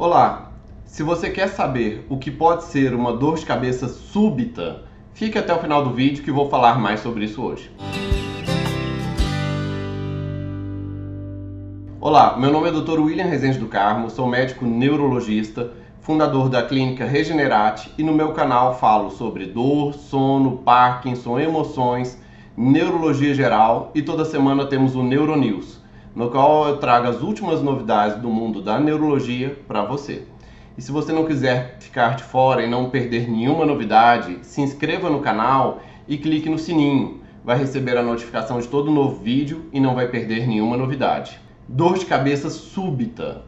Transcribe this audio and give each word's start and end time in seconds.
Olá! 0.00 0.52
Se 0.84 1.02
você 1.02 1.28
quer 1.28 1.48
saber 1.48 2.06
o 2.08 2.18
que 2.18 2.30
pode 2.30 2.62
ser 2.62 2.94
uma 2.94 3.12
dor 3.16 3.36
de 3.36 3.44
cabeça 3.44 3.88
súbita, 3.88 4.84
fique 5.12 5.36
até 5.36 5.52
o 5.52 5.58
final 5.58 5.82
do 5.82 5.90
vídeo 5.90 6.22
que 6.22 6.30
vou 6.30 6.48
falar 6.48 6.78
mais 6.78 7.00
sobre 7.00 7.24
isso 7.24 7.42
hoje. 7.42 7.68
Olá, 12.00 12.38
meu 12.38 12.52
nome 12.52 12.68
é 12.68 12.70
Dr. 12.70 13.00
William 13.00 13.24
Rezende 13.24 13.58
do 13.58 13.66
Carmo, 13.66 14.08
sou 14.08 14.28
médico 14.28 14.64
neurologista, 14.64 15.72
fundador 16.00 16.48
da 16.48 16.62
clínica 16.62 17.04
Regenerate 17.04 17.92
e 17.98 18.04
no 18.04 18.12
meu 18.12 18.32
canal 18.32 18.78
falo 18.78 19.10
sobre 19.10 19.46
dor, 19.46 19.94
sono, 19.94 20.58
Parkinson, 20.58 21.40
emoções, 21.40 22.22
neurologia 22.56 23.34
geral 23.34 23.90
e 23.96 24.00
toda 24.00 24.24
semana 24.24 24.64
temos 24.64 24.94
o 24.94 25.02
Neuronews 25.02 25.87
no 26.14 26.30
qual 26.30 26.68
eu 26.68 26.76
trago 26.78 27.08
as 27.08 27.20
últimas 27.20 27.62
novidades 27.62 28.18
do 28.18 28.28
mundo 28.28 28.60
da 28.62 28.78
neurologia 28.78 29.58
para 29.66 29.84
você. 29.84 30.24
E 30.76 30.82
se 30.82 30.92
você 30.92 31.12
não 31.12 31.26
quiser 31.26 31.76
ficar 31.80 32.14
de 32.14 32.22
fora 32.22 32.62
e 32.62 32.70
não 32.70 32.88
perder 32.88 33.28
nenhuma 33.28 33.66
novidade, 33.66 34.38
se 34.42 34.60
inscreva 34.60 35.10
no 35.10 35.20
canal 35.20 35.80
e 36.06 36.16
clique 36.16 36.48
no 36.48 36.58
sininho. 36.58 37.20
Vai 37.44 37.58
receber 37.58 37.96
a 37.96 38.02
notificação 38.02 38.60
de 38.60 38.68
todo 38.68 38.90
novo 38.90 39.20
vídeo 39.20 39.66
e 39.72 39.80
não 39.80 39.94
vai 39.94 40.06
perder 40.06 40.46
nenhuma 40.46 40.76
novidade. 40.76 41.40
Dor 41.66 41.98
de 41.98 42.06
cabeça 42.06 42.48
súbita. 42.48 43.42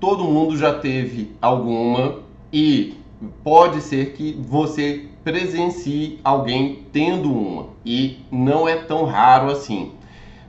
Todo 0.00 0.24
mundo 0.24 0.56
já 0.56 0.72
teve 0.72 1.36
alguma 1.40 2.20
e 2.52 2.94
pode 3.42 3.80
ser 3.80 4.12
que 4.12 4.32
você 4.32 5.06
presencie 5.22 6.18
alguém 6.22 6.86
tendo 6.92 7.32
uma 7.32 7.68
e 7.84 8.18
não 8.30 8.68
é 8.68 8.76
tão 8.76 9.04
raro 9.04 9.50
assim. 9.50 9.92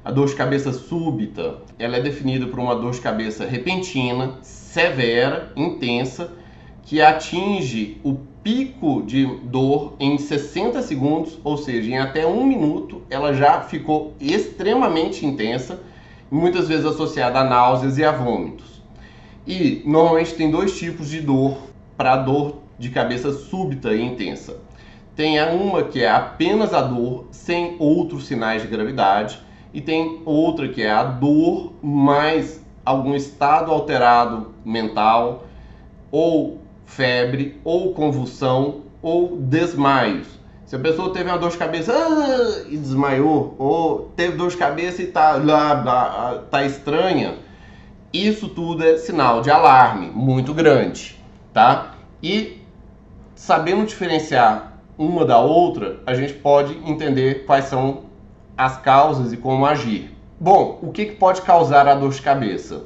A 0.05 0.11
dor 0.11 0.27
de 0.27 0.35
cabeça 0.35 0.71
súbita, 0.71 1.61
ela 1.79 1.97
é 1.97 1.99
definida 1.99 2.45
por 2.45 2.59
uma 2.59 2.75
dor 2.75 2.91
de 2.91 3.01
cabeça 3.01 3.43
repentina, 3.43 4.37
severa, 4.43 5.51
intensa, 5.55 6.31
que 6.83 7.01
atinge 7.01 7.99
o 8.03 8.13
pico 8.43 9.01
de 9.01 9.25
dor 9.45 9.95
em 9.99 10.19
60 10.19 10.79
segundos, 10.83 11.39
ou 11.43 11.57
seja, 11.57 11.89
em 11.89 11.97
até 11.97 12.23
um 12.23 12.45
minuto, 12.45 13.01
ela 13.09 13.33
já 13.33 13.61
ficou 13.61 14.13
extremamente 14.19 15.25
intensa, 15.25 15.81
muitas 16.29 16.67
vezes 16.67 16.85
associada 16.85 17.39
a 17.39 17.43
náuseas 17.43 17.97
e 17.97 18.03
a 18.03 18.11
vômitos. 18.11 18.83
E 19.47 19.81
normalmente 19.87 20.35
tem 20.35 20.51
dois 20.51 20.77
tipos 20.77 21.09
de 21.09 21.19
dor 21.19 21.57
para 21.97 22.15
dor 22.17 22.57
de 22.77 22.91
cabeça 22.91 23.33
súbita 23.33 23.95
e 23.95 24.03
intensa. 24.03 24.57
Tem 25.15 25.41
uma 25.51 25.81
que 25.81 26.03
é 26.03 26.11
apenas 26.11 26.75
a 26.75 26.81
dor 26.83 27.25
sem 27.31 27.75
outros 27.79 28.27
sinais 28.27 28.61
de 28.61 28.67
gravidade, 28.67 29.43
e 29.75 29.81
tem 29.81 30.21
outra 30.23 30.69
que 30.69 30.81
é 30.81 30.89
a 30.89 31.03
dor 31.03 31.73
mais 31.83 32.63
algum 32.85 33.13
estado 33.13 33.73
alterado 33.73 34.53
mental, 34.63 35.43
ou 36.09 36.61
febre, 36.85 37.59
ou 37.61 37.93
convulsão, 37.93 38.83
ou 39.01 39.35
desmaios. 39.35 40.29
Se 40.65 40.77
a 40.77 40.79
pessoa 40.79 41.11
teve 41.11 41.29
uma 41.29 41.37
dor 41.37 41.51
de 41.51 41.57
cabeça 41.57 41.91
ah, 41.93 42.63
e 42.69 42.77
desmaiou, 42.77 43.53
ou 43.59 44.13
teve 44.15 44.37
dor 44.37 44.49
de 44.49 44.55
cabeça 44.55 45.01
e 45.01 45.07
tá, 45.07 46.41
tá 46.49 46.63
estranha, 46.63 47.35
isso 48.13 48.47
tudo 48.47 48.81
é 48.81 48.97
sinal 48.97 49.41
de 49.41 49.51
alarme 49.51 50.09
muito 50.09 50.53
grande, 50.53 51.21
tá? 51.53 51.95
E 52.23 52.61
sabendo 53.35 53.85
diferenciar 53.85 54.79
uma 54.97 55.25
da 55.25 55.39
outra, 55.39 55.99
a 56.05 56.13
gente 56.13 56.31
pode 56.31 56.77
entender 56.89 57.45
quais 57.45 57.65
são 57.65 58.05
as 58.57 58.77
causas 58.77 59.33
e 59.33 59.37
como 59.37 59.65
agir. 59.65 60.15
Bom, 60.39 60.79
o 60.81 60.91
que, 60.91 61.05
que 61.05 61.15
pode 61.15 61.41
causar 61.41 61.87
a 61.87 61.95
dor 61.95 62.11
de 62.11 62.21
cabeça? 62.21 62.83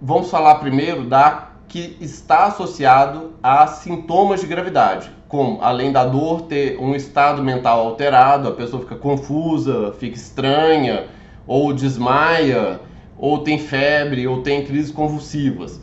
Vamos 0.00 0.30
falar 0.30 0.56
primeiro 0.56 1.04
da 1.04 1.48
que 1.68 1.96
está 2.00 2.46
associado 2.46 3.34
a 3.42 3.66
sintomas 3.66 4.40
de 4.40 4.46
gravidade, 4.46 5.10
como 5.28 5.60
além 5.60 5.92
da 5.92 6.06
dor 6.06 6.42
ter 6.42 6.78
um 6.80 6.94
estado 6.94 7.42
mental 7.42 7.80
alterado, 7.80 8.48
a 8.48 8.52
pessoa 8.52 8.82
fica 8.82 8.96
confusa, 8.96 9.92
fica 9.98 10.16
estranha, 10.16 11.06
ou 11.46 11.72
desmaia, 11.72 12.80
ou 13.18 13.38
tem 13.38 13.58
febre, 13.58 14.26
ou 14.26 14.42
tem 14.42 14.64
crises 14.64 14.90
convulsivas. 14.90 15.80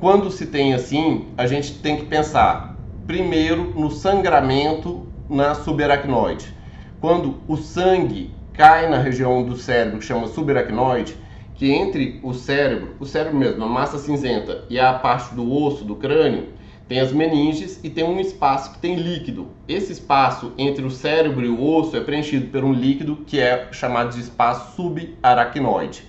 Quando 0.00 0.30
se 0.30 0.46
tem 0.46 0.74
assim, 0.74 1.28
a 1.38 1.46
gente 1.46 1.78
tem 1.78 1.96
que 1.96 2.04
pensar 2.04 2.76
primeiro 3.06 3.72
no 3.78 3.90
sangramento 3.90 5.06
na 5.28 5.54
subaracnoide. 5.54 6.52
Quando 7.00 7.36
o 7.48 7.56
sangue 7.56 8.30
cai 8.54 8.88
na 8.88 8.98
região 8.98 9.42
do 9.42 9.56
cérebro 9.56 9.98
que 9.98 10.04
chama 10.04 10.28
subaracnoide, 10.28 11.16
que 11.56 11.72
entre 11.72 12.20
o 12.22 12.32
cérebro, 12.32 12.94
o 13.00 13.04
cérebro 13.04 13.36
mesmo, 13.36 13.64
a 13.64 13.68
massa 13.68 13.98
cinzenta 13.98 14.64
e 14.70 14.78
a 14.78 14.94
parte 14.94 15.34
do 15.34 15.52
osso 15.52 15.84
do 15.84 15.96
crânio, 15.96 16.48
tem 16.88 17.00
as 17.00 17.12
meninges 17.12 17.80
e 17.82 17.90
tem 17.90 18.04
um 18.04 18.20
espaço 18.20 18.72
que 18.72 18.78
tem 18.78 18.94
líquido. 18.94 19.48
Esse 19.66 19.92
espaço 19.92 20.52
entre 20.56 20.84
o 20.84 20.90
cérebro 20.90 21.44
e 21.44 21.48
o 21.48 21.60
osso 21.64 21.96
é 21.96 22.00
preenchido 22.00 22.46
por 22.46 22.62
um 22.62 22.72
líquido 22.72 23.16
que 23.26 23.40
é 23.40 23.68
chamado 23.72 24.14
de 24.14 24.20
espaço 24.20 24.76
subaracnoide. 24.76 26.04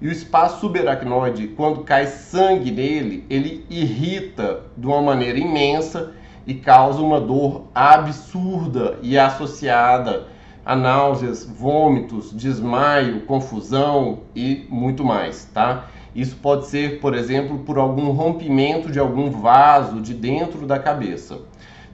E 0.00 0.06
o 0.06 0.12
espaço 0.12 0.60
subaracnoide, 0.60 1.48
quando 1.48 1.82
cai 1.82 2.06
sangue 2.06 2.70
nele, 2.70 3.24
ele 3.28 3.66
irrita 3.68 4.60
de 4.76 4.86
uma 4.86 5.02
maneira 5.02 5.38
imensa 5.38 6.12
e 6.46 6.54
causa 6.54 7.00
uma 7.00 7.20
dor 7.20 7.64
absurda 7.74 8.98
e 9.02 9.18
associada 9.18 10.28
a 10.64 10.76
náuseas, 10.76 11.44
vômitos, 11.44 12.34
desmaio, 12.36 13.22
confusão 13.22 14.20
e 14.34 14.66
muito 14.68 15.04
mais, 15.04 15.44
tá? 15.46 15.86
Isso 16.14 16.36
pode 16.36 16.66
ser, 16.66 17.00
por 17.00 17.14
exemplo, 17.14 17.60
por 17.60 17.78
algum 17.78 18.10
rompimento 18.10 18.90
de 18.90 18.98
algum 18.98 19.30
vaso 19.30 20.00
de 20.00 20.12
dentro 20.12 20.66
da 20.66 20.78
cabeça. 20.78 21.38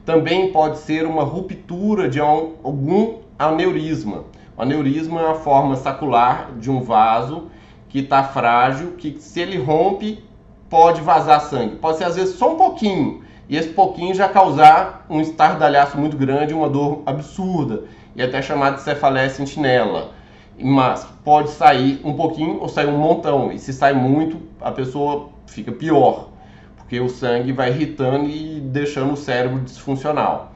Também 0.04 0.52
pode 0.52 0.78
ser 0.78 1.06
uma 1.06 1.22
ruptura 1.22 2.08
de 2.08 2.18
algum 2.20 3.18
aneurisma. 3.38 4.24
O 4.56 4.62
aneurisma 4.62 5.20
é 5.20 5.24
uma 5.26 5.34
forma 5.34 5.76
sacular 5.76 6.50
de 6.58 6.70
um 6.70 6.80
vaso 6.80 7.48
que 7.88 7.98
está 8.00 8.24
frágil, 8.24 8.92
que 8.92 9.16
se 9.20 9.40
ele 9.40 9.58
rompe, 9.58 10.24
pode 10.70 11.00
vazar 11.02 11.40
sangue. 11.42 11.76
Pode 11.76 11.98
ser 11.98 12.04
às 12.04 12.16
vezes 12.16 12.36
só 12.36 12.54
um 12.54 12.56
pouquinho, 12.56 13.22
e 13.48 13.56
esse 13.56 13.68
pouquinho 13.68 14.14
já 14.14 14.28
causar 14.28 15.06
um 15.08 15.20
estardalhaço 15.20 15.98
muito 15.98 16.16
grande, 16.16 16.54
uma 16.54 16.68
dor 16.68 17.02
absurda 17.06 17.84
e 18.16 18.22
até 18.22 18.40
chamado 18.40 18.76
de 18.76 18.82
cefaleia 18.82 19.28
sentinela. 19.28 20.12
Mas 20.58 21.06
pode 21.22 21.50
sair 21.50 22.00
um 22.02 22.14
pouquinho 22.14 22.60
ou 22.60 22.68
sair 22.68 22.88
um 22.88 22.96
montão. 22.96 23.52
E 23.52 23.58
se 23.58 23.72
sai 23.72 23.92
muito, 23.92 24.40
a 24.60 24.72
pessoa 24.72 25.28
fica 25.46 25.70
pior, 25.70 26.30
porque 26.76 26.98
o 26.98 27.08
sangue 27.08 27.52
vai 27.52 27.70
irritando 27.70 28.24
e 28.24 28.58
deixando 28.60 29.12
o 29.12 29.16
cérebro 29.16 29.60
disfuncional. 29.60 30.52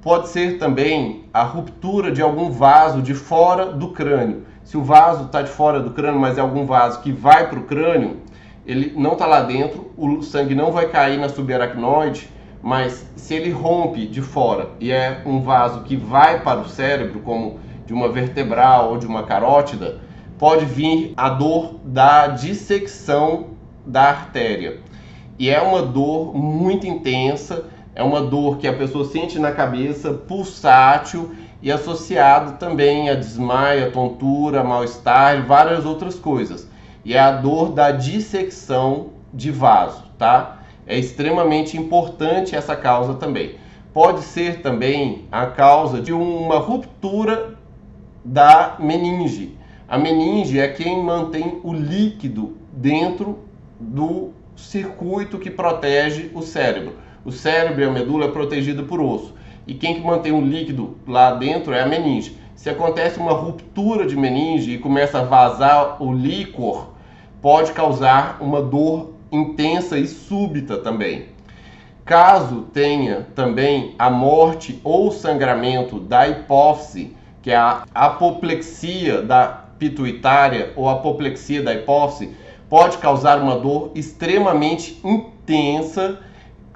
Pode 0.00 0.28
ser 0.28 0.58
também 0.58 1.24
a 1.32 1.42
ruptura 1.42 2.10
de 2.10 2.22
algum 2.22 2.50
vaso 2.50 3.02
de 3.02 3.14
fora 3.14 3.66
do 3.66 3.88
crânio. 3.88 4.44
Se 4.64 4.76
o 4.76 4.82
vaso 4.82 5.26
está 5.26 5.42
de 5.42 5.50
fora 5.50 5.80
do 5.80 5.90
crânio, 5.90 6.20
mas 6.20 6.38
é 6.38 6.40
algum 6.40 6.64
vaso 6.64 7.00
que 7.00 7.12
vai 7.12 7.48
para 7.48 7.58
o 7.58 7.64
crânio, 7.64 8.18
ele 8.64 8.92
não 8.96 9.12
está 9.12 9.26
lá 9.26 9.42
dentro, 9.42 9.90
o 9.96 10.22
sangue 10.22 10.54
não 10.54 10.70
vai 10.70 10.88
cair 10.88 11.18
na 11.18 11.28
subaracnoide, 11.28 12.28
mas 12.62 13.04
se 13.16 13.34
ele 13.34 13.50
rompe 13.50 14.06
de 14.06 14.22
fora 14.22 14.70
e 14.78 14.92
é 14.92 15.20
um 15.26 15.40
vaso 15.40 15.80
que 15.82 15.96
vai 15.96 16.40
para 16.40 16.60
o 16.60 16.68
cérebro, 16.68 17.20
como 17.20 17.58
de 17.84 17.92
uma 17.92 18.08
vertebral 18.08 18.90
ou 18.90 18.98
de 18.98 19.06
uma 19.06 19.24
carótida, 19.24 20.00
pode 20.38 20.64
vir 20.64 21.12
a 21.16 21.28
dor 21.28 21.80
da 21.84 22.28
dissecção 22.28 23.48
da 23.84 24.04
artéria. 24.04 24.78
E 25.38 25.50
é 25.50 25.60
uma 25.60 25.82
dor 25.82 26.34
muito 26.34 26.86
intensa, 26.86 27.64
é 27.94 28.02
uma 28.02 28.20
dor 28.20 28.58
que 28.58 28.68
a 28.68 28.72
pessoa 28.72 29.04
sente 29.04 29.38
na 29.38 29.50
cabeça, 29.50 30.12
pulsátil 30.12 31.34
e 31.60 31.70
associado 31.70 32.58
também 32.58 33.10
a 33.10 33.14
desmaio, 33.14 33.88
a 33.88 33.90
tontura, 33.90 34.62
mal-estar 34.62 35.36
e 35.36 35.42
várias 35.42 35.84
outras 35.84 36.14
coisas. 36.14 36.68
E 37.04 37.14
é 37.14 37.18
a 37.18 37.32
dor 37.32 37.72
da 37.72 37.90
dissecção 37.90 39.10
de 39.34 39.50
vaso, 39.50 40.04
tá? 40.16 40.61
É 40.86 40.98
extremamente 40.98 41.76
importante 41.76 42.56
essa 42.56 42.74
causa 42.74 43.14
também. 43.14 43.56
Pode 43.92 44.22
ser 44.22 44.62
também 44.62 45.26
a 45.30 45.46
causa 45.46 46.00
de 46.00 46.12
uma 46.12 46.58
ruptura 46.58 47.56
da 48.24 48.76
meninge. 48.78 49.56
A 49.88 49.98
meninge 49.98 50.58
é 50.58 50.68
quem 50.68 51.02
mantém 51.02 51.60
o 51.62 51.72
líquido 51.72 52.56
dentro 52.72 53.40
do 53.78 54.30
circuito 54.56 55.38
que 55.38 55.50
protege 55.50 56.30
o 56.34 56.42
cérebro. 56.42 56.94
O 57.24 57.30
cérebro 57.30 57.82
e 57.82 57.84
a 57.84 57.90
medula 57.90 58.24
é 58.24 58.28
protegido 58.28 58.84
por 58.84 59.00
osso. 59.00 59.34
E 59.66 59.74
quem 59.74 59.94
que 59.94 60.00
mantém 60.00 60.32
o 60.32 60.40
líquido 60.40 60.96
lá 61.06 61.32
dentro 61.32 61.72
é 61.72 61.82
a 61.82 61.86
meninge. 61.86 62.36
Se 62.54 62.70
acontece 62.70 63.18
uma 63.18 63.32
ruptura 63.32 64.06
de 64.06 64.16
meninge 64.16 64.72
e 64.72 64.78
começa 64.78 65.20
a 65.20 65.24
vazar 65.24 66.02
o 66.02 66.12
líquor, 66.12 66.92
pode 67.40 67.72
causar 67.72 68.38
uma 68.40 68.60
dor 68.62 69.11
intensa 69.32 69.98
e 69.98 70.06
súbita 70.06 70.76
também. 70.76 71.26
Caso 72.04 72.66
tenha 72.72 73.26
também 73.34 73.94
a 73.98 74.10
morte 74.10 74.80
ou 74.84 75.10
sangramento 75.10 75.98
da 75.98 76.28
hipófise, 76.28 77.16
que 77.40 77.50
é 77.50 77.56
a 77.56 77.84
apoplexia 77.94 79.22
da 79.22 79.46
pituitária 79.78 80.72
ou 80.76 80.88
apoplexia 80.88 81.62
da 81.62 81.74
hipófise, 81.74 82.36
pode 82.68 82.98
causar 82.98 83.40
uma 83.40 83.58
dor 83.58 83.90
extremamente 83.94 85.00
intensa 85.04 86.20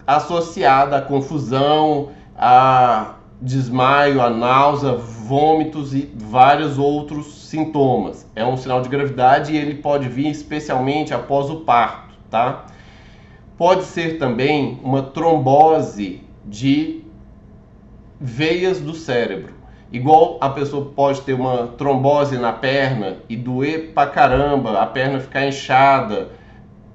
associada 0.06 0.96
à 0.96 1.02
confusão, 1.02 2.10
a 2.36 3.14
desmaio, 3.40 4.20
a 4.20 4.30
náusea, 4.30 4.92
vômitos 4.92 5.94
e 5.94 6.10
vários 6.14 6.78
outros 6.78 7.48
sintomas. 7.48 8.26
É 8.34 8.44
um 8.44 8.56
sinal 8.56 8.80
de 8.80 8.88
gravidade 8.88 9.52
e 9.52 9.56
ele 9.56 9.74
pode 9.74 10.08
vir 10.08 10.30
especialmente 10.30 11.12
após 11.12 11.50
o 11.50 11.56
parto, 11.60 12.05
tá? 12.30 12.66
Pode 13.56 13.84
ser 13.84 14.18
também 14.18 14.78
uma 14.82 15.02
trombose 15.02 16.22
de 16.44 17.02
veias 18.20 18.80
do 18.80 18.94
cérebro. 18.94 19.54
Igual 19.92 20.38
a 20.40 20.48
pessoa 20.48 20.92
pode 20.94 21.20
ter 21.22 21.32
uma 21.32 21.68
trombose 21.68 22.36
na 22.36 22.52
perna 22.52 23.18
e 23.28 23.36
doer 23.36 23.92
pra 23.94 24.06
caramba, 24.06 24.80
a 24.80 24.86
perna 24.86 25.20
ficar 25.20 25.46
inchada, 25.46 26.30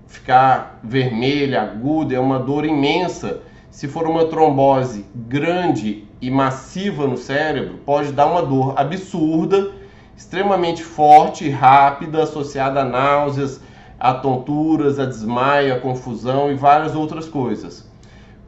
ficar 0.07 0.79
vermelha, 0.83 1.61
aguda, 1.61 2.15
é 2.15 2.19
uma 2.19 2.37
dor 2.37 2.65
imensa. 2.65 3.41
Se 3.69 3.87
for 3.87 4.05
uma 4.05 4.25
trombose 4.25 5.05
grande 5.15 6.03
e 6.21 6.29
massiva 6.29 7.07
no 7.07 7.17
cérebro, 7.17 7.79
pode 7.85 8.11
dar 8.11 8.25
uma 8.25 8.43
dor 8.43 8.73
absurda, 8.77 9.71
extremamente 10.15 10.83
forte 10.83 11.49
rápida, 11.49 12.21
associada 12.21 12.81
a 12.81 12.85
náuseas, 12.85 13.61
a 14.01 14.15
tonturas, 14.15 14.97
a 14.97 15.05
desmaio, 15.05 15.75
a 15.75 15.79
confusão 15.79 16.51
e 16.51 16.55
várias 16.55 16.95
outras 16.95 17.27
coisas. 17.27 17.87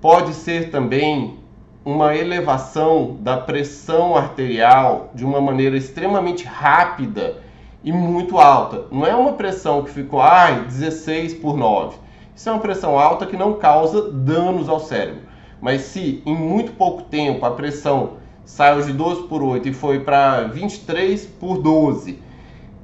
Pode 0.02 0.34
ser 0.34 0.72
também 0.72 1.38
uma 1.86 2.16
elevação 2.16 3.18
da 3.20 3.38
pressão 3.38 4.16
arterial 4.16 5.12
de 5.14 5.24
uma 5.24 5.40
maneira 5.40 5.78
extremamente 5.78 6.44
rápida 6.44 7.38
e 7.84 7.92
muito 7.92 8.40
alta. 8.40 8.86
Não 8.92 9.06
é 9.06 9.14
uma 9.14 9.34
pressão 9.34 9.84
que 9.84 9.92
ficou, 9.92 10.20
ai, 10.20 10.62
16 10.62 11.36
por 11.36 11.56
9. 11.56 11.98
Isso 12.36 12.50
é 12.50 12.52
uma 12.52 12.62
pressão 12.62 12.98
alta 12.98 13.28
que 13.28 13.38
não 13.38 13.54
causa 13.54 14.12
danos 14.12 14.68
ao 14.68 14.80
cérebro. 14.80 15.22
Mas 15.62 15.82
se 15.82 16.24
em 16.26 16.36
muito 16.36 16.72
pouco 16.72 17.04
tempo 17.04 17.46
a 17.46 17.52
pressão 17.52 18.14
saiu 18.44 18.82
de 18.82 18.92
12 18.92 19.28
por 19.28 19.44
8 19.44 19.70
e 19.70 19.74
foi 19.74 20.00
para 20.00 20.46
23 20.46 21.28
por 21.28 21.62
12, 21.62 22.20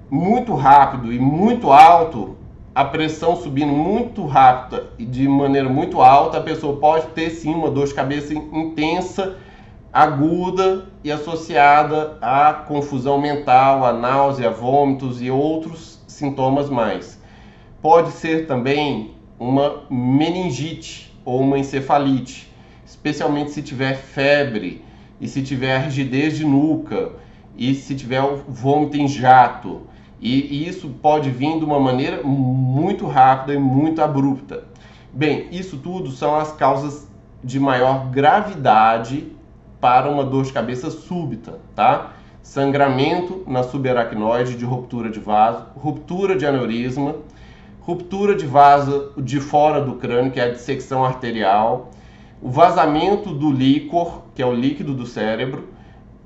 muito 0.07 0.53
rápido 0.53 1.11
e 1.11 1.17
muito 1.17 1.71
alto, 1.71 2.37
a 2.79 2.85
pressão 2.85 3.35
subindo 3.35 3.73
muito 3.73 4.25
rápida 4.25 4.91
e 4.97 5.05
de 5.05 5.27
maneira 5.27 5.67
muito 5.67 5.99
alta, 5.99 6.37
a 6.37 6.41
pessoa 6.41 6.77
pode 6.77 7.07
ter 7.07 7.29
sim 7.29 7.53
uma 7.53 7.69
dor 7.69 7.85
de 7.85 7.93
cabeça 7.93 8.33
intensa, 8.33 9.35
aguda 9.91 10.85
e 11.03 11.11
associada 11.11 12.17
à 12.21 12.53
confusão 12.53 13.19
mental, 13.19 13.83
a 13.83 13.91
náusea, 13.91 14.49
vômitos 14.49 15.21
e 15.21 15.29
outros 15.29 15.99
sintomas 16.07 16.69
mais. 16.69 17.21
Pode 17.81 18.11
ser 18.11 18.47
também 18.47 19.13
uma 19.37 19.83
meningite 19.89 21.13
ou 21.25 21.41
uma 21.41 21.59
encefalite, 21.59 22.49
especialmente 22.85 23.51
se 23.51 23.61
tiver 23.61 23.95
febre 23.95 24.85
e 25.19 25.27
se 25.27 25.41
tiver 25.41 25.79
rigidez 25.79 26.37
de 26.37 26.45
nuca 26.45 27.11
e 27.57 27.75
se 27.75 27.93
tiver 27.93 28.21
vômito 28.47 28.95
em 28.95 29.05
jato. 29.05 29.81
E, 30.21 30.67
isso 30.67 30.89
pode 31.01 31.29
vir 31.29 31.59
de 31.59 31.65
uma 31.65 31.79
maneira 31.79 32.21
muito 32.23 33.07
rápida 33.07 33.53
e 33.53 33.59
muito 33.59 34.01
abrupta. 34.01 34.65
Bem, 35.13 35.47
isso 35.51 35.77
tudo 35.77 36.11
são 36.11 36.35
as 36.35 36.51
causas 36.51 37.07
de 37.43 37.59
maior 37.59 38.09
gravidade 38.09 39.31
para 39.79 40.09
uma 40.09 40.23
dor 40.23 40.43
de 40.43 40.51
cabeça 40.51 40.91
súbita, 40.91 41.59
tá? 41.75 42.11
Sangramento 42.41 43.43
na 43.47 43.63
subaracnoide 43.63 44.55
de 44.55 44.65
ruptura 44.65 45.09
de 45.09 45.19
vaso, 45.19 45.65
ruptura 45.75 46.35
de 46.35 46.45
aneurisma, 46.45 47.15
ruptura 47.79 48.35
de 48.35 48.45
vaso 48.45 49.13
de 49.17 49.39
fora 49.39 49.81
do 49.81 49.93
crânio, 49.93 50.31
que 50.31 50.39
é 50.39 50.43
a 50.43 50.51
dissecção 50.51 51.03
arterial, 51.03 51.91
o 52.41 52.49
vazamento 52.49 53.33
do 53.33 53.51
líquor, 53.51 54.23
que 54.35 54.41
é 54.41 54.45
o 54.45 54.53
líquido 54.53 54.93
do 54.93 55.05
cérebro, 55.05 55.69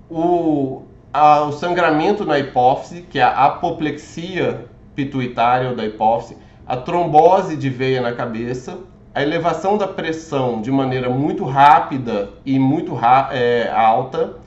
o 0.09 0.83
o 1.13 1.51
sangramento 1.51 2.25
na 2.25 2.39
hipófise, 2.39 3.03
que 3.03 3.19
é 3.19 3.23
a 3.23 3.45
apoplexia 3.45 4.65
pituitária 4.95 5.73
da 5.75 5.85
hipófise, 5.85 6.37
a 6.65 6.77
trombose 6.77 7.55
de 7.55 7.69
veia 7.69 8.01
na 8.01 8.13
cabeça, 8.13 8.79
a 9.13 9.21
elevação 9.21 9.77
da 9.77 9.87
pressão 9.87 10.61
de 10.61 10.71
maneira 10.71 11.09
muito 11.09 11.45
rápida 11.45 12.31
e 12.43 12.57
muito 12.57 12.97
é, 13.31 13.71
alta, 13.71 14.37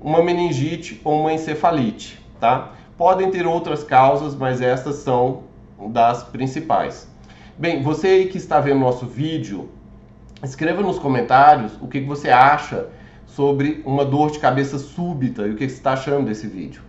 uma 0.00 0.22
meningite 0.22 1.00
ou 1.04 1.20
uma 1.20 1.32
encefalite, 1.32 2.18
tá? 2.40 2.72
Podem 2.96 3.30
ter 3.30 3.46
outras 3.46 3.84
causas, 3.84 4.34
mas 4.34 4.60
essas 4.60 4.96
são 4.96 5.44
das 5.90 6.24
principais. 6.24 7.08
Bem, 7.56 7.82
você 7.82 8.08
aí 8.08 8.26
que 8.26 8.38
está 8.38 8.58
vendo 8.58 8.80
nosso 8.80 9.06
vídeo, 9.06 9.68
escreva 10.42 10.82
nos 10.82 10.98
comentários 10.98 11.72
o 11.80 11.86
que 11.86 12.00
você 12.00 12.30
acha 12.30 12.88
sobre 13.28 13.82
uma 13.86 14.04
dor 14.04 14.30
de 14.30 14.38
cabeça 14.38 14.78
súbita 14.78 15.46
e 15.46 15.50
o 15.50 15.56
que 15.56 15.68
você 15.68 15.74
está 15.74 15.92
achando 15.92 16.26
desse 16.26 16.46
vídeo. 16.46 16.82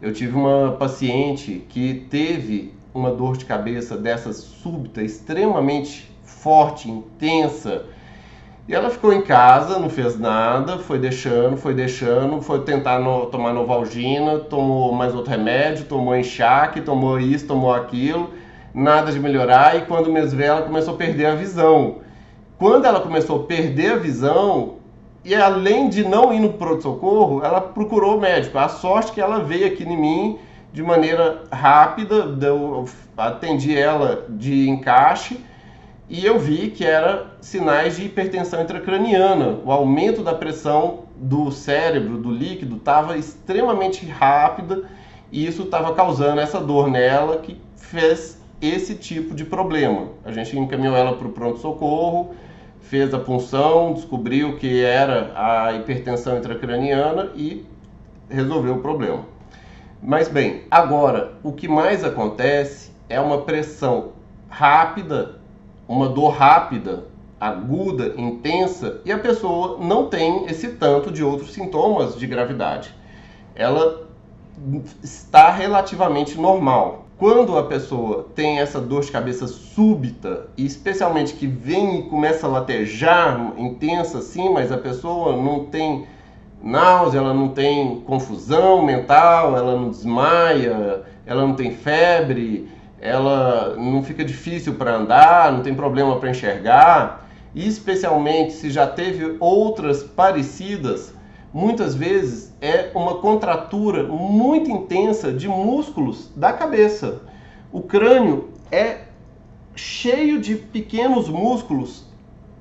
Eu 0.00 0.12
tive 0.12 0.36
uma 0.36 0.72
paciente 0.72 1.64
que 1.68 2.06
teve 2.10 2.74
uma 2.94 3.10
dor 3.10 3.36
de 3.36 3.44
cabeça 3.44 3.96
dessa 3.96 4.32
súbita, 4.32 5.02
extremamente 5.02 6.10
forte, 6.22 6.90
intensa, 6.90 7.86
e 8.68 8.74
ela 8.74 8.90
ficou 8.90 9.12
em 9.12 9.22
casa, 9.22 9.78
não 9.78 9.88
fez 9.88 10.18
nada, 10.18 10.78
foi 10.78 10.98
deixando, 10.98 11.56
foi 11.56 11.72
deixando, 11.72 12.42
foi 12.42 12.62
tentar 12.62 12.98
no, 12.98 13.26
tomar 13.26 13.52
Novalgina, 13.52 14.40
tomou 14.40 14.92
mais 14.92 15.14
outro 15.14 15.30
remédio, 15.30 15.84
tomou 15.84 16.16
enxaque, 16.16 16.80
tomou 16.80 17.20
isso, 17.20 17.46
tomou 17.46 17.72
aquilo, 17.72 18.30
nada 18.74 19.12
de 19.12 19.20
melhorar, 19.20 19.76
e 19.76 19.82
quando 19.82 20.10
mesmo 20.10 20.42
ela 20.42 20.62
começou 20.62 20.94
a 20.94 20.96
perder 20.96 21.26
a 21.26 21.34
visão. 21.36 21.98
Quando 22.58 22.86
ela 22.86 22.98
começou 22.98 23.42
a 23.42 23.44
perder 23.44 23.92
a 23.92 23.96
visão, 23.96 24.78
e 25.26 25.34
além 25.34 25.88
de 25.88 26.04
não 26.04 26.32
ir 26.32 26.38
no 26.38 26.52
pronto-socorro, 26.52 27.44
ela 27.44 27.60
procurou 27.60 28.16
o 28.16 28.20
médico. 28.20 28.56
A 28.58 28.68
sorte 28.68 29.10
que 29.10 29.20
ela 29.20 29.40
veio 29.40 29.66
aqui 29.66 29.82
em 29.82 29.96
mim 29.96 30.38
de 30.72 30.84
maneira 30.84 31.42
rápida, 31.50 32.14
eu 32.40 32.84
atendi 33.16 33.76
ela 33.76 34.24
de 34.28 34.68
encaixe 34.68 35.40
e 36.08 36.24
eu 36.24 36.38
vi 36.38 36.70
que 36.70 36.84
era 36.84 37.26
sinais 37.40 37.96
de 37.96 38.04
hipertensão 38.04 38.62
intracraniana. 38.62 39.58
O 39.64 39.72
aumento 39.72 40.22
da 40.22 40.32
pressão 40.32 41.00
do 41.16 41.50
cérebro, 41.50 42.18
do 42.18 42.30
líquido, 42.30 42.76
estava 42.76 43.18
extremamente 43.18 44.06
rápida 44.06 44.84
e 45.32 45.44
isso 45.44 45.62
estava 45.62 45.92
causando 45.92 46.40
essa 46.40 46.60
dor 46.60 46.88
nela 46.88 47.38
que 47.38 47.60
fez 47.74 48.40
esse 48.62 48.94
tipo 48.94 49.34
de 49.34 49.44
problema. 49.44 50.06
A 50.24 50.30
gente 50.30 50.56
encaminhou 50.56 50.94
ela 50.94 51.14
para 51.14 51.26
o 51.26 51.32
pronto-socorro 51.32 52.36
fez 52.88 53.12
a 53.12 53.18
punção, 53.18 53.94
descobriu 53.94 54.56
que 54.56 54.82
era 54.82 55.32
a 55.34 55.72
hipertensão 55.72 56.38
intracraniana 56.38 57.30
e 57.34 57.66
resolveu 58.28 58.74
o 58.74 58.80
problema. 58.80 59.24
Mas 60.02 60.28
bem, 60.28 60.62
agora 60.70 61.32
o 61.42 61.52
que 61.52 61.66
mais 61.66 62.04
acontece 62.04 62.92
é 63.08 63.20
uma 63.20 63.42
pressão 63.42 64.12
rápida, 64.48 65.40
uma 65.88 66.08
dor 66.08 66.30
rápida, 66.30 67.04
aguda, 67.40 68.14
intensa 68.16 69.00
e 69.04 69.12
a 69.12 69.18
pessoa 69.18 69.78
não 69.84 70.08
tem 70.08 70.46
esse 70.46 70.68
tanto 70.68 71.10
de 71.10 71.24
outros 71.24 71.52
sintomas 71.52 72.16
de 72.16 72.26
gravidade. 72.26 72.94
Ela 73.54 74.06
está 75.02 75.50
relativamente 75.50 76.38
normal. 76.38 77.05
Quando 77.18 77.56
a 77.56 77.62
pessoa 77.62 78.28
tem 78.34 78.58
essa 78.58 78.78
dor 78.78 79.02
de 79.02 79.10
cabeça 79.10 79.46
súbita, 79.46 80.48
e 80.54 80.66
especialmente 80.66 81.32
que 81.32 81.46
vem 81.46 82.00
e 82.00 82.02
começa 82.02 82.46
a 82.46 82.50
latejar, 82.50 83.54
intensa 83.56 84.18
assim, 84.18 84.50
mas 84.52 84.70
a 84.70 84.76
pessoa 84.76 85.34
não 85.34 85.64
tem 85.64 86.06
náusea, 86.62 87.20
ela 87.20 87.32
não 87.32 87.48
tem 87.48 88.00
confusão 88.00 88.84
mental, 88.84 89.56
ela 89.56 89.74
não 89.74 89.88
desmaia, 89.88 91.04
ela 91.24 91.40
não 91.46 91.54
tem 91.54 91.70
febre, 91.70 92.68
ela 93.00 93.74
não 93.76 94.02
fica 94.02 94.22
difícil 94.22 94.74
para 94.74 94.96
andar, 94.96 95.50
não 95.52 95.62
tem 95.62 95.74
problema 95.74 96.16
para 96.16 96.28
enxergar, 96.28 97.26
e 97.54 97.66
especialmente 97.66 98.52
se 98.52 98.68
já 98.68 98.86
teve 98.86 99.38
outras 99.40 100.02
parecidas, 100.02 101.14
muitas 101.50 101.94
vezes 101.94 102.45
é 102.60 102.90
uma 102.94 103.16
contratura 103.16 104.04
muito 104.04 104.70
intensa 104.70 105.32
de 105.32 105.48
músculos 105.48 106.30
da 106.34 106.52
cabeça. 106.52 107.22
O 107.72 107.82
crânio 107.82 108.50
é 108.70 109.00
cheio 109.74 110.40
de 110.40 110.56
pequenos 110.56 111.28
músculos 111.28 112.04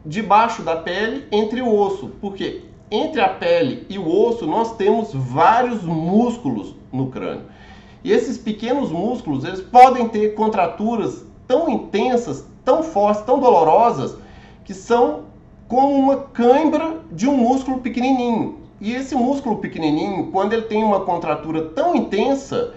debaixo 0.05 0.61
da 0.61 0.75
pele 0.75 1.25
entre 1.31 1.61
o 1.61 1.73
osso, 1.73 2.11
porque 2.21 2.63
entre 2.91 3.21
a 3.21 3.29
pele 3.29 3.85
e 3.89 3.97
o 3.97 4.07
osso 4.07 4.45
nós 4.45 4.75
temos 4.75 5.13
vários 5.13 5.83
músculos 5.83 6.75
no 6.91 7.07
crânio. 7.07 7.45
E 8.03 8.11
esses 8.11 8.37
pequenos 8.37 8.91
músculos, 8.91 9.43
eles 9.43 9.61
podem 9.61 10.07
ter 10.07 10.35
contraturas 10.35 11.25
tão 11.47 11.67
intensas, 11.69 12.45
tão 12.63 12.83
fortes, 12.83 13.25
tão 13.25 13.39
dolorosas, 13.39 14.15
que 14.63 14.73
são 14.73 15.23
como 15.67 15.95
uma 15.95 16.17
cãibra 16.17 16.99
de 17.11 17.27
um 17.27 17.35
músculo 17.35 17.79
pequenininho. 17.79 18.64
E 18.79 18.93
esse 18.93 19.15
músculo 19.15 19.57
pequenininho, 19.57 20.31
quando 20.31 20.53
ele 20.53 20.63
tem 20.63 20.83
uma 20.83 21.01
contratura 21.01 21.69
tão 21.69 21.95
intensa, 21.95 22.73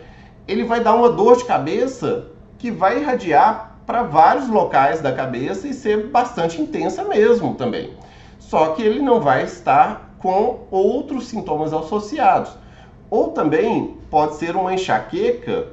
ele 0.47 0.64
vai 0.64 0.81
dar 0.81 0.95
uma 0.95 1.11
dor 1.11 1.37
de 1.37 1.45
cabeça 1.45 2.26
que 2.59 2.71
vai 2.71 3.00
irradiar 3.00 3.78
para 3.85 4.02
vários 4.02 4.49
locais 4.49 5.00
da 5.00 5.12
cabeça 5.12 5.67
e 5.67 5.75
ser 5.75 6.09
bastante 6.09 6.61
intensa 6.61 7.05
mesmo 7.05 7.55
também. 7.55 7.95
Só 8.38 8.69
que 8.69 8.83
ele 8.83 9.00
não 9.00 9.21
vai 9.21 9.45
estar 9.45 10.14
com 10.19 10.61
outros 10.71 11.28
sintomas 11.28 11.73
associados. 11.73 12.52
Ou 13.11 13.28
também 13.28 13.97
pode 14.11 14.37
ser 14.37 14.57
uma 14.57 14.75
enxaqueca 14.75 15.69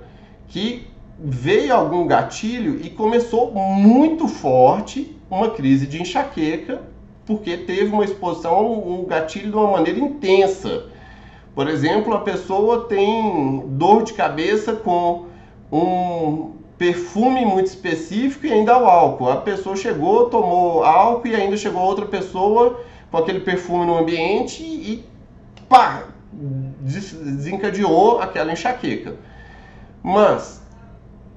que 0.48 0.88
veio 1.20 1.74
algum 1.74 2.05
gatilho 2.08 2.79
e 2.82 2.89
começou 2.89 3.51
muito 3.51 4.27
forte 4.27 5.17
uma 5.29 5.50
crise 5.50 5.88
de 5.88 6.01
enxaqueca, 6.01 6.82
porque 7.25 7.58
teve 7.58 7.91
uma 7.91 8.05
exposição 8.05 8.72
um 8.72 9.05
gatilho 9.05 9.50
de 9.50 9.55
uma 9.55 9.72
maneira 9.72 10.00
intensa. 10.00 10.86
Por 11.53 11.67
exemplo, 11.67 12.13
a 12.13 12.20
pessoa 12.20 12.86
tem 12.86 13.63
dor 13.70 14.03
de 14.03 14.13
cabeça 14.13 14.74
com 14.74 15.25
um 15.72 16.51
perfume 16.77 17.46
muito 17.46 17.67
específico 17.67 18.46
e 18.46 18.53
ainda 18.53 18.77
o 18.77 18.86
álcool. 18.86 19.29
A 19.29 19.38
pessoa 19.38 19.75
chegou, 19.75 20.29
tomou 20.29 20.84
álcool 20.84 21.27
e 21.27 21.36
ainda 21.36 21.58
chegou 21.58 21.82
outra 21.82 22.05
pessoa 22.05 22.82
com 23.10 23.17
aquele 23.17 23.39
perfume 23.39 23.86
no 23.86 23.98
ambiente 23.98 24.62
e 24.62 25.05
pá, 25.70 26.08
desencadeou 26.32 28.20
aquela 28.20 28.51
enxaqueca. 28.51 29.15
Mas, 30.03 30.62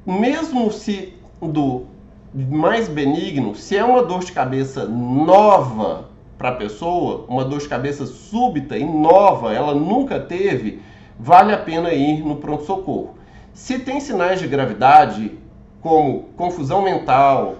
mesmo 0.05 0.71
se 0.73 1.15
do 1.41 1.87
mais 2.35 2.89
benigno, 2.89 3.55
se 3.55 3.77
é 3.77 3.85
uma 3.85 4.03
dor 4.03 4.21
de 4.21 4.33
cabeça 4.33 4.85
nova 4.85 6.09
para 6.37 6.51
a 6.51 6.55
pessoa, 6.55 7.25
uma 7.29 7.45
dor 7.45 7.59
de 7.59 7.69
cabeça 7.69 8.07
súbita 8.07 8.77
e 8.77 8.85
nova, 8.85 9.53
ela 9.53 9.75
nunca 9.75 10.21
teve, 10.21 10.81
vale 11.19 11.53
a 11.53 11.59
pena 11.59 11.93
ir 11.93 12.23
no 12.23 12.37
pronto-socorro. 12.37 13.15
Se 13.53 13.79
tem 13.79 13.99
sinais 13.99 14.39
de 14.39 14.47
gravidade, 14.47 15.37
como 15.81 16.25
confusão 16.37 16.83
mental, 16.83 17.57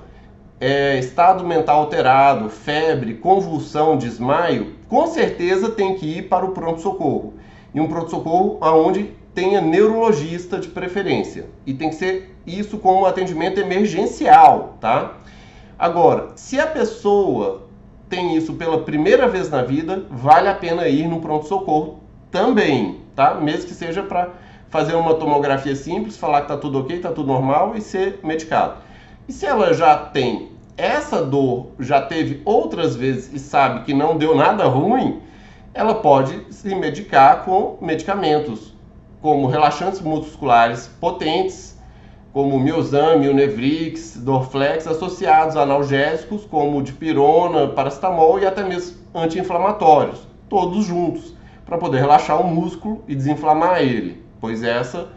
é, 0.61 0.99
estado 0.99 1.45
mental 1.45 1.81
alterado, 1.81 2.49
febre, 2.51 3.15
convulsão, 3.15 3.97
desmaio, 3.97 4.75
com 4.89 5.07
certeza 5.07 5.71
tem 5.71 5.97
que 5.97 6.19
ir 6.19 6.29
para 6.29 6.45
o 6.45 6.51
pronto-socorro. 6.51 7.35
E 7.75 7.81
um 7.81 7.89
pronto-socorro 7.89 8.59
onde 8.61 9.13
tenha 9.39 9.61
neurologista 9.61 10.59
de 10.59 10.67
preferência. 10.67 11.47
E 11.65 11.73
tem 11.73 11.91
que 11.91 11.95
ser 11.95 12.37
isso 12.45 12.77
com 12.77 13.03
um 13.03 13.07
atendimento 13.07 13.61
emergencial, 13.61 14.77
tá? 14.81 15.13
Agora, 15.79 16.31
se 16.35 16.59
a 16.59 16.67
pessoa 16.67 17.69
tem 18.09 18.37
isso 18.37 18.55
pela 18.55 18.81
primeira 18.81 19.29
vez 19.29 19.49
na 19.49 19.63
vida, 19.63 20.05
vale 20.11 20.49
a 20.49 20.55
pena 20.55 20.89
ir 20.89 21.07
no 21.07 21.21
pronto-socorro 21.21 22.01
também, 22.33 22.99
tá? 23.15 23.35
Mesmo 23.37 23.69
que 23.69 23.75
seja 23.75 24.03
para 24.03 24.31
fazer 24.71 24.97
uma 24.97 25.15
tomografia 25.15 25.77
simples, 25.77 26.17
falar 26.17 26.41
que 26.41 26.49
tá 26.49 26.57
tudo 26.57 26.81
ok, 26.81 26.99
tá 26.99 27.13
tudo 27.13 27.29
normal 27.29 27.77
e 27.77 27.81
ser 27.81 28.19
medicado. 28.25 28.79
E 29.29 29.33
se 29.33 29.47
ela 29.47 29.73
já 29.73 29.97
tem 29.97 30.49
essa 30.77 31.25
dor, 31.25 31.69
já 31.79 32.03
teve 32.03 32.43
outras 32.45 32.97
vezes 32.97 33.33
e 33.33 33.39
sabe 33.39 33.85
que 33.85 33.95
não 33.95 34.17
deu 34.17 34.35
nada 34.35 34.65
ruim, 34.65 35.21
ela 35.73 35.95
pode 35.95 36.53
se 36.53 36.75
medicar 36.75 37.45
com 37.45 37.79
medicamentos 37.81 38.77
como 39.21 39.47
relaxantes 39.47 40.01
musculares 40.01 40.89
potentes, 41.01 41.79
como 42.33 42.59
Miozam, 42.59 43.19
Mionevrix, 43.19 44.17
Dorflex, 44.17 44.87
associados 44.87 45.57
a 45.57 45.63
analgésicos 45.63 46.45
como 46.45 46.83
dipirona, 46.83 47.69
paracetamol 47.69 48.39
e 48.39 48.47
até 48.47 48.63
mesmo 48.63 48.99
anti-inflamatórios, 49.15 50.27
todos 50.49 50.85
juntos, 50.85 51.35
para 51.65 51.79
poder 51.79 52.01
relaxar 52.01 52.41
o 52.41 52.47
músculo 52.47 53.03
e 53.09 53.15
desinflamar 53.15 53.83
ele 53.83 54.29
pois 54.41 54.63
essa 54.63 55.09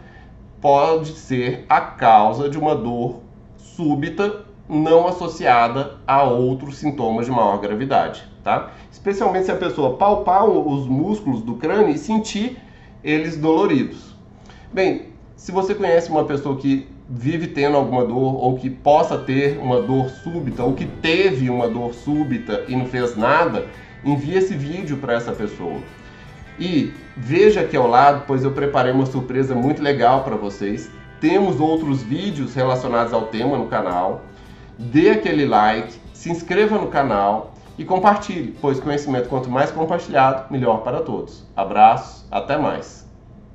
pode 0.60 1.10
ser 1.10 1.64
a 1.68 1.80
causa 1.80 2.48
de 2.48 2.58
uma 2.58 2.74
dor 2.74 3.20
súbita 3.56 4.46
não 4.68 5.06
associada 5.06 5.98
a 6.06 6.22
outros 6.22 6.76
sintomas 6.76 7.26
de 7.26 7.32
maior 7.32 7.58
gravidade, 7.58 8.22
tá? 8.42 8.70
Especialmente 8.90 9.46
se 9.46 9.52
a 9.52 9.56
pessoa 9.56 9.96
palpar 9.96 10.44
os 10.44 10.86
músculos 10.86 11.42
do 11.42 11.56
crânio 11.56 11.90
e 11.90 11.98
sentir 11.98 12.58
eles 13.02 13.36
doloridos. 13.36 14.14
Bem, 14.72 15.08
se 15.36 15.50
você 15.50 15.74
conhece 15.74 16.10
uma 16.10 16.24
pessoa 16.24 16.56
que 16.56 16.86
vive 17.08 17.48
tendo 17.48 17.76
alguma 17.76 18.04
dor 18.04 18.42
ou 18.42 18.56
que 18.56 18.70
possa 18.70 19.18
ter 19.18 19.58
uma 19.58 19.82
dor 19.82 20.08
súbita 20.08 20.62
ou 20.62 20.72
que 20.72 20.86
teve 20.86 21.50
uma 21.50 21.68
dor 21.68 21.92
súbita 21.92 22.64
e 22.68 22.76
não 22.76 22.86
fez 22.86 23.16
nada, 23.16 23.66
envie 24.04 24.36
esse 24.36 24.54
vídeo 24.54 24.96
para 24.96 25.14
essa 25.14 25.32
pessoa. 25.32 25.80
E 26.58 26.92
veja 27.16 27.60
aqui 27.60 27.76
ao 27.76 27.88
lado, 27.88 28.24
pois 28.26 28.44
eu 28.44 28.52
preparei 28.52 28.92
uma 28.92 29.06
surpresa 29.06 29.54
muito 29.54 29.82
legal 29.82 30.22
para 30.22 30.36
vocês. 30.36 30.90
Temos 31.20 31.60
outros 31.60 32.02
vídeos 32.02 32.54
relacionados 32.54 33.12
ao 33.12 33.26
tema 33.26 33.58
no 33.58 33.66
canal. 33.66 34.22
Dê 34.78 35.10
aquele 35.10 35.44
like, 35.44 35.94
se 36.12 36.30
inscreva 36.30 36.78
no 36.78 36.86
canal 36.86 37.51
e 37.78 37.84
compartilhe, 37.84 38.56
pois 38.60 38.80
conhecimento 38.80 39.28
quanto 39.28 39.50
mais 39.50 39.70
compartilhado, 39.70 40.52
melhor 40.52 40.78
para 40.82 41.00
todos. 41.00 41.44
Abraços, 41.56 42.24
até 42.30 42.56
mais. 42.56 43.01